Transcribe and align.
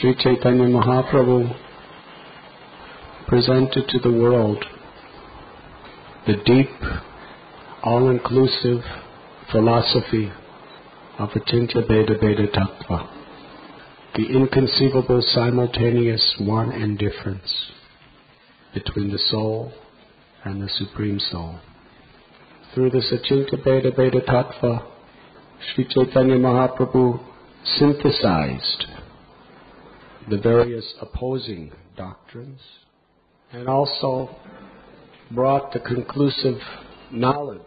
Sri 0.00 0.12
Chaitanya 0.16 0.64
Mahaprabhu 0.64 1.56
presented 3.28 3.86
to 3.88 3.98
the 4.00 4.10
world 4.10 4.64
the 6.26 6.34
deep, 6.44 6.70
all-inclusive 7.82 8.82
philosophy 9.52 10.32
of 11.18 11.28
Achintya 11.28 11.86
Bheda 11.88 12.20
Bheda 12.20 12.48
Tattva, 12.50 13.08
the 14.16 14.26
inconceivable 14.34 15.22
simultaneous 15.32 16.36
one 16.40 16.72
and 16.72 16.98
difference 16.98 17.70
between 18.72 19.12
the 19.12 19.20
soul 19.30 19.72
and 20.44 20.60
the 20.60 20.68
Supreme 20.70 21.20
Soul. 21.30 21.60
Through 22.74 22.90
the 22.90 22.98
Achintya 22.98 23.64
Bheda 23.64 23.96
Bheda 23.96 24.24
Tattva, 24.26 24.86
Sri 25.72 25.86
Chaitanya 25.88 26.36
Mahaprabhu 26.36 27.20
synthesized 27.78 28.86
the 30.28 30.38
various 30.38 30.94
opposing 31.00 31.72
doctrines 31.96 32.60
and 33.52 33.68
also 33.68 34.34
brought 35.30 35.72
the 35.72 35.80
conclusive 35.80 36.58
knowledge 37.10 37.60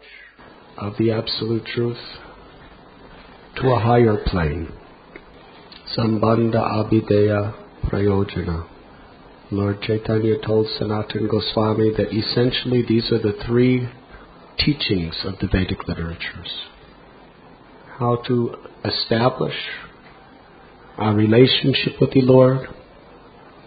of 0.76 0.94
the 0.98 1.10
Absolute 1.10 1.64
Truth 1.66 1.98
to 3.56 3.68
a 3.68 3.78
higher 3.78 4.16
plane. 4.26 4.72
Sambandha 5.96 6.60
Abhideya 6.60 7.54
Prayojana. 7.84 8.68
Lord 9.50 9.80
Chaitanya 9.80 10.34
told 10.44 10.66
Sanatana 10.78 11.28
Goswami 11.30 11.92
that 11.96 12.12
essentially 12.12 12.84
these 12.86 13.10
are 13.10 13.18
the 13.18 13.38
three 13.46 13.88
teachings 14.58 15.14
of 15.24 15.38
the 15.40 15.46
Vedic 15.46 15.88
literatures. 15.88 16.66
How 17.98 18.22
to 18.26 18.54
establish 18.84 19.54
our 20.98 21.14
relationship 21.14 22.00
with 22.00 22.12
the 22.12 22.22
Lord, 22.22 22.68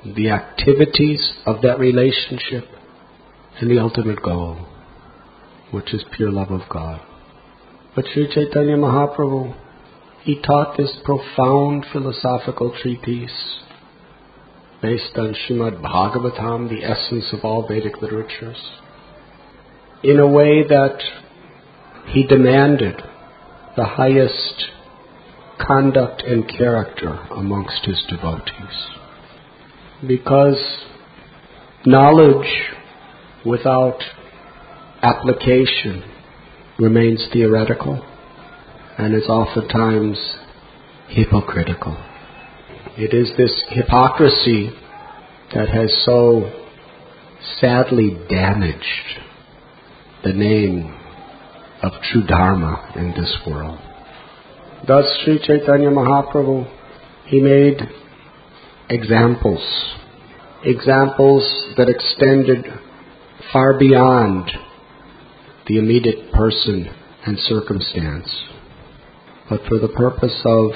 the 0.05 0.29
activities 0.29 1.31
of 1.45 1.61
that 1.61 1.79
relationship, 1.79 2.65
and 3.59 3.69
the 3.69 3.79
ultimate 3.79 4.21
goal, 4.21 4.67
which 5.71 5.93
is 5.93 6.03
pure 6.15 6.31
love 6.31 6.51
of 6.51 6.61
God. 6.69 7.01
But 7.95 8.05
Sri 8.13 8.27
Chaitanya 8.33 8.77
Mahaprabhu, 8.77 9.55
he 10.23 10.41
taught 10.41 10.77
this 10.77 10.97
profound 11.03 11.85
philosophical 11.91 12.75
treatise 12.81 13.59
based 14.81 15.15
on 15.15 15.35
Srimad 15.35 15.81
Bhagavatam, 15.81 16.69
the 16.69 16.83
essence 16.83 17.25
of 17.33 17.45
all 17.45 17.67
Vedic 17.67 18.01
literatures, 18.01 18.57
in 20.03 20.19
a 20.19 20.27
way 20.27 20.63
that 20.67 20.99
he 22.07 22.25
demanded 22.25 22.99
the 23.77 23.85
highest 23.85 24.65
conduct 25.67 26.21
and 26.23 26.47
character 26.47 27.19
amongst 27.31 27.85
his 27.85 28.03
devotees. 28.09 28.89
Because 30.07 30.59
knowledge 31.85 32.47
without 33.45 33.99
application 35.01 36.03
remains 36.79 37.27
theoretical 37.31 38.05
and 38.97 39.15
is 39.15 39.27
oftentimes 39.27 40.17
hypocritical. 41.09 41.97
It 42.97 43.13
is 43.13 43.31
this 43.37 43.63
hypocrisy 43.69 44.71
that 45.53 45.69
has 45.69 45.91
so 46.05 46.51
sadly 47.59 48.17
damaged 48.29 49.19
the 50.23 50.33
name 50.33 50.97
of 51.81 51.91
true 52.11 52.25
Dharma 52.25 52.93
in 52.95 53.11
this 53.11 53.37
world. 53.47 53.79
Thus, 54.87 55.05
Sri 55.23 55.39
Chaitanya 55.39 55.89
Mahaprabhu, 55.89 56.67
he 57.27 57.39
made 57.39 57.79
examples, 58.89 59.61
examples 60.65 61.43
that 61.77 61.87
extended 61.87 62.65
far 63.53 63.77
beyond 63.77 64.49
the 65.67 65.77
immediate 65.77 66.31
person 66.33 66.89
and 67.25 67.37
circumstance, 67.37 68.27
but 69.49 69.61
for 69.69 69.77
the 69.77 69.87
purpose 69.87 70.41
of 70.45 70.71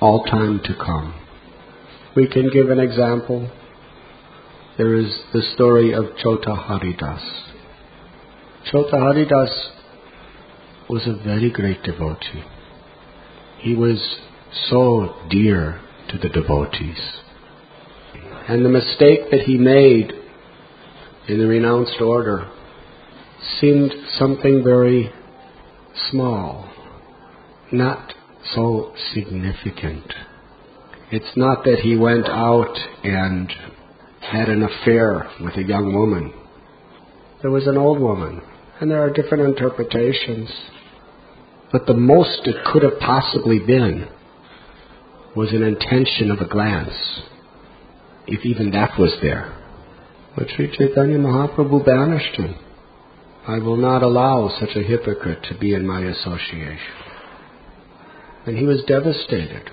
all 0.00 0.24
time 0.24 0.60
to 0.64 0.74
come. 0.74 1.14
We 2.16 2.26
can 2.26 2.50
give 2.50 2.68
an 2.68 2.80
example. 2.80 3.48
There 4.76 4.96
is 4.96 5.06
the 5.32 5.42
story 5.54 5.92
of 5.94 6.16
Chota 6.20 6.56
Haridas. 6.56 7.22
Chota 8.72 8.96
Haridas 8.96 9.70
was 10.90 11.06
a 11.06 11.22
very 11.24 11.50
great 11.50 11.84
devotee. 11.84 12.42
He 13.62 13.76
was 13.76 14.18
so 14.68 15.14
dear 15.30 15.80
to 16.08 16.18
the 16.18 16.28
devotees. 16.28 17.20
And 18.48 18.64
the 18.64 18.68
mistake 18.68 19.30
that 19.30 19.42
he 19.46 19.56
made 19.56 20.12
in 21.28 21.38
the 21.38 21.46
renounced 21.46 22.00
order 22.00 22.50
seemed 23.60 23.92
something 24.18 24.64
very 24.64 25.12
small, 26.10 26.68
not 27.70 28.12
so 28.52 28.92
significant. 29.14 30.12
It's 31.12 31.36
not 31.36 31.62
that 31.64 31.78
he 31.84 31.96
went 31.96 32.26
out 32.26 32.76
and 33.04 33.52
had 34.20 34.48
an 34.48 34.64
affair 34.64 35.30
with 35.40 35.54
a 35.56 35.62
young 35.62 35.94
woman. 35.94 36.32
There 37.42 37.52
was 37.52 37.68
an 37.68 37.76
old 37.76 38.00
woman, 38.00 38.42
and 38.80 38.90
there 38.90 39.04
are 39.04 39.10
different 39.10 39.44
interpretations. 39.44 40.50
But 41.72 41.86
the 41.86 41.94
most 41.94 42.46
it 42.46 42.64
could 42.66 42.82
have 42.82 43.00
possibly 43.00 43.58
been 43.58 44.06
was 45.34 45.50
an 45.52 45.62
intention 45.62 46.30
of 46.30 46.38
a 46.40 46.48
glance, 46.48 47.22
if 48.26 48.44
even 48.44 48.70
that 48.72 48.98
was 48.98 49.14
there. 49.22 49.56
But 50.36 50.48
Sri 50.50 50.70
Chaitanya 50.76 51.18
Mahaprabhu 51.18 51.84
banished 51.84 52.36
him. 52.36 52.54
I 53.48 53.58
will 53.58 53.78
not 53.78 54.02
allow 54.02 54.50
such 54.60 54.76
a 54.76 54.82
hypocrite 54.82 55.44
to 55.44 55.58
be 55.58 55.74
in 55.74 55.86
my 55.86 56.02
association. 56.02 56.94
And 58.46 58.58
he 58.58 58.64
was 58.64 58.84
devastated. 58.86 59.70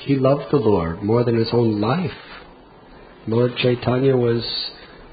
He 0.00 0.16
loved 0.16 0.50
the 0.50 0.58
Lord 0.58 1.02
more 1.02 1.24
than 1.24 1.36
his 1.36 1.48
own 1.52 1.80
life. 1.80 2.10
Lord 3.26 3.52
Chaitanya 3.56 4.16
was 4.16 4.44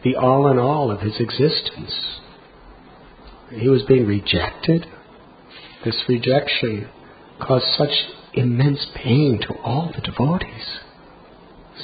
the 0.03 0.16
all 0.16 0.51
in 0.51 0.57
all 0.57 0.91
of 0.91 1.01
his 1.01 1.19
existence. 1.19 1.94
He 3.51 3.69
was 3.69 3.84
being 3.84 4.07
rejected 4.07 4.88
this 5.84 6.03
rejection 6.08 6.88
caused 7.40 7.66
such 7.78 7.90
immense 8.34 8.86
pain 8.96 9.40
to 9.42 9.53
all 9.64 9.92
the 9.96 10.02
devotees. 10.02 10.80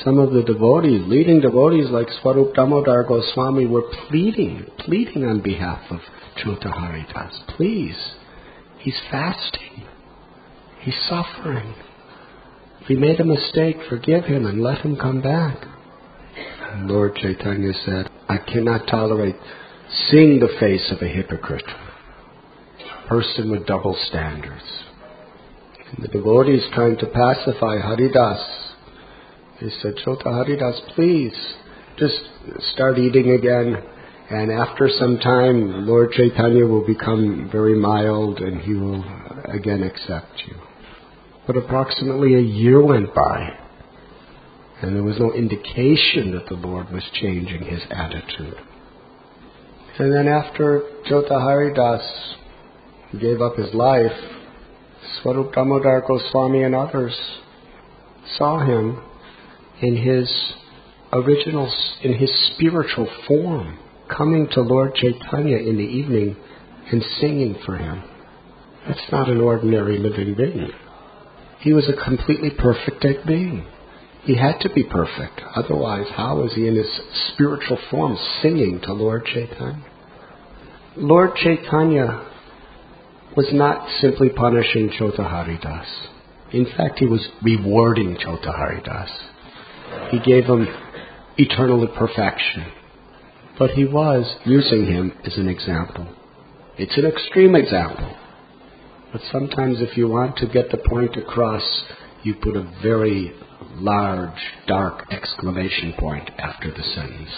Some 0.04 0.20
of 0.20 0.32
the 0.32 0.44
devotees, 0.44 1.02
leading 1.08 1.42
devotees 1.42 1.90
like 1.90 2.08
Swarup 2.22 2.54
Damodar 2.54 3.04
Goswami, 3.04 3.66
were 3.66 3.90
pleading, 4.08 4.66
pleading 4.80 5.26
on 5.26 5.42
behalf 5.42 5.80
of 5.90 6.00
Chota 6.36 6.70
Haridas. 6.70 7.42
Please, 7.56 7.98
he's 8.80 9.00
fasting. 9.10 9.86
He's 10.82 11.00
suffering. 11.10 11.74
If 12.82 12.88
he 12.88 12.96
made 12.96 13.20
a 13.20 13.26
mistake, 13.26 13.78
forgive 13.90 14.26
him 14.26 14.46
and 14.46 14.62
let 14.62 14.82
him 14.82 14.96
come 14.96 15.22
back. 15.22 15.66
And 16.72 16.88
Lord 16.88 17.16
Chaitanya 17.16 17.74
said, 17.86 18.10
I 18.30 18.38
cannot 18.38 18.88
tolerate 18.88 19.36
seeing 20.10 20.40
the 20.40 20.56
face 20.60 20.92
of 20.92 21.02
a 21.02 21.08
hypocrite 21.08 21.66
person 23.08 23.52
with 23.52 23.66
double 23.66 23.98
standards. 24.08 24.64
And 25.92 26.04
the 26.04 26.10
devotees 26.10 26.64
trying 26.74 26.98
to 26.98 27.08
pacify 27.08 27.78
Haridas. 27.78 28.46
they 29.62 29.70
said, 29.82 29.96
Chota 30.04 30.30
Haridas, 30.30 30.82
please, 30.96 31.36
just 31.98 32.20
start 32.74 32.98
eating 32.98 33.32
again. 33.32 33.78
And 34.30 34.52
after 34.52 34.90
some 35.00 35.20
time, 35.20 35.88
Lord 35.88 36.12
Chaitanya 36.12 36.66
will 36.66 36.86
become 36.86 37.50
very 37.52 37.80
mild 37.80 38.40
and 38.40 38.62
he 38.62 38.74
will 38.74 39.04
again 39.46 39.84
accept 39.84 40.44
you. 40.46 40.56
But 41.46 41.56
approximately 41.56 42.36
a 42.36 42.42
year 42.42 42.84
went 42.84 43.16
by, 43.16 43.50
and 44.82 44.94
there 44.94 45.04
was 45.04 45.18
no 45.18 45.32
indication 45.32 46.32
that 46.32 46.48
the 46.50 46.56
Lord 46.56 46.92
was 46.92 47.04
changing 47.14 47.64
his 47.64 47.82
attitude. 47.90 48.58
And 49.98 50.14
then 50.14 50.28
after 50.28 50.84
Chota 51.08 51.40
Haridas 51.40 52.36
gave 53.20 53.42
up 53.42 53.56
his 53.56 53.74
life, 53.74 54.12
Swarup 55.22 55.54
Damodar 55.54 56.04
Goswami 56.08 56.64
and 56.64 56.76
others 56.76 57.16
saw 58.38 58.60
him 58.60 59.02
in 59.82 59.96
his 59.96 60.30
original, 61.14 61.72
in 62.04 62.14
his 62.14 62.32
spiritual 62.54 63.08
form, 63.28 63.80
coming 64.16 64.48
to 64.52 64.62
Lord 64.62 64.96
Chaitanya 64.96 65.58
in 65.58 65.78
the 65.78 65.84
evening 65.84 66.36
and 66.92 67.04
singing 67.20 67.58
for 67.66 67.78
him. 67.78 68.04
That's 68.88 69.12
not 69.12 69.30
an 69.30 69.42
ordinary 69.42 69.98
living 69.98 70.36
being. 70.36 70.72
He 71.60 71.74
was 71.74 71.90
a 71.90 72.04
completely 72.04 72.52
perfect 72.52 73.26
being. 73.26 73.66
He 74.24 74.36
had 74.36 74.60
to 74.62 74.70
be 74.70 74.84
perfect. 74.84 75.42
Otherwise, 75.56 76.08
how 76.16 76.44
is 76.44 76.54
he 76.54 76.68
in 76.68 76.76
his 76.76 76.90
spiritual 77.34 77.80
form 77.90 78.18
singing 78.42 78.82
to 78.84 78.94
Lord 78.94 79.26
Chaitanya? 79.26 79.86
Lord 80.98 81.36
Chaitanya 81.36 82.26
was 83.38 83.48
not 83.54 83.88
simply 84.02 84.30
punishing 84.30 84.92
Chota 84.98 85.24
Haridas. 85.24 85.86
In 86.52 86.66
fact, 86.76 86.98
he 86.98 87.06
was 87.06 87.30
rewarding 87.44 88.18
Chota 88.20 88.48
Chotaharidas. 88.48 90.10
He 90.10 90.20
gave 90.20 90.46
him 90.46 90.68
eternal 91.38 91.88
perfection. 91.88 92.66
But 93.60 93.72
he 93.72 93.86
was 93.86 94.38
using 94.44 94.88
him 94.88 95.14
as 95.24 95.38
an 95.38 95.48
example. 95.48 96.08
It's 96.80 96.98
an 96.98 97.06
extreme 97.06 97.54
example. 97.54 98.18
But 99.12 99.22
sometimes 99.32 99.82
if 99.82 99.96
you 99.98 100.08
want 100.08 100.38
to 100.38 100.48
get 100.48 100.72
the 100.72 100.78
point 100.78 101.16
across, 101.16 101.64
you 102.24 102.34
put 102.42 102.58
a 102.58 102.72
very 102.82 103.34
large, 103.76 104.40
dark 104.66 105.12
exclamation 105.12 105.94
point 106.00 106.32
after 106.40 106.72
the 106.72 106.84
sentence. 106.96 107.30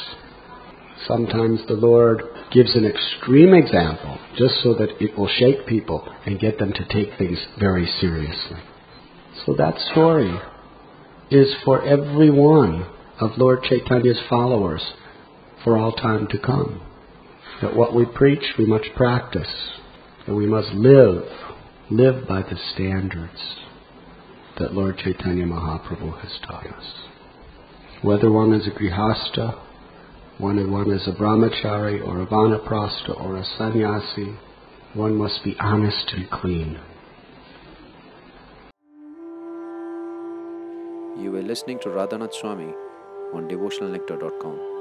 Sometimes 1.05 1.59
the 1.67 1.73
Lord 1.73 2.23
gives 2.53 2.73
an 2.73 2.85
extreme 2.85 3.53
example 3.53 4.18
just 4.39 4.63
so 4.63 4.73
that 4.73 5.01
it 5.01 5.17
will 5.17 5.27
shake 5.27 5.67
people 5.67 6.07
and 6.25 6.39
get 6.39 6.57
them 6.57 6.71
to 6.71 6.85
take 6.85 7.17
things 7.17 7.37
very 7.59 7.85
seriously. 7.99 8.57
So 9.45 9.53
that 9.55 9.77
story 9.91 10.33
is 11.29 11.53
for 11.65 11.85
every 11.85 12.29
one 12.29 12.87
of 13.19 13.37
Lord 13.37 13.63
Chaitanya's 13.63 14.21
followers 14.29 14.81
for 15.63 15.77
all 15.77 15.91
time 15.91 16.27
to 16.31 16.39
come. 16.39 16.81
That 17.61 17.75
what 17.75 17.93
we 17.93 18.05
preach 18.05 18.43
we 18.57 18.65
must 18.65 18.85
practice, 18.95 19.53
and 20.25 20.37
we 20.37 20.47
must 20.47 20.71
live, 20.71 21.25
live 21.91 22.25
by 22.25 22.41
the 22.41 22.57
standards 22.73 23.39
that 24.57 24.73
Lord 24.73 24.97
Chaitanya 24.97 25.45
Mahaprabhu 25.45 26.17
has 26.21 26.31
taught 26.47 26.65
us. 26.67 26.85
Whether 28.01 28.31
one 28.31 28.53
is 28.53 28.67
a 28.67 28.71
grihasta, 28.71 29.59
one, 30.39 30.71
one 30.71 30.89
is 30.89 31.05
a 31.05 31.11
brahmachari 31.11 32.05
or 32.07 32.21
a 32.21 32.25
vanaprastha 32.25 33.19
or 33.21 33.35
a 33.35 33.43
sannyasi, 33.57 34.33
one 34.93 35.15
must 35.15 35.43
be 35.43 35.55
honest 35.59 36.13
and 36.15 36.29
clean. 36.29 36.79
You 41.21 41.31
were 41.33 41.41
listening 41.41 41.79
to 41.79 41.89
Radhanath 41.89 42.33
Swami 42.39 42.73
on 43.33 43.49
devotionalnectar.com. 43.49 44.78